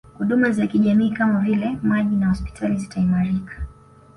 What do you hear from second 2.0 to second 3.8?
na hospitali zitaimarika